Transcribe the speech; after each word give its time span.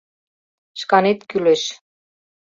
—Шканет 0.79 1.19
кӱлеш. 1.29 1.63